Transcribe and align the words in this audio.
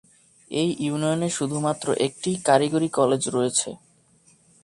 এই 0.51 0.69
ইউনিয়নে 0.79 1.29
শুধু 1.29 1.57
মাত্র 1.59 1.87
একটি 2.05 2.31
কারিগরি 2.45 2.89
কলেজ 2.89 3.21
রয়েছে। 3.27 3.69